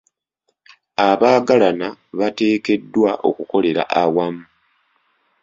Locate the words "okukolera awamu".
3.29-4.43